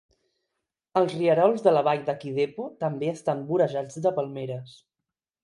Els 1.01 1.11
rierols 1.17 1.65
de 1.67 1.73
la 1.75 1.83
vall 1.87 2.01
de 2.07 2.15
Kidepo 2.23 2.65
també 2.85 3.11
estan 3.13 3.45
vorejats 3.53 4.01
de 4.09 4.15
palmeres. 4.19 4.75